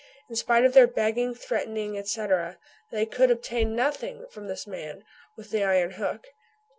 [0.27, 2.57] In spite of their begging, threatening, etc.,
[2.91, 5.03] they could obtain nothing from this man
[5.37, 6.25] with the iron hook.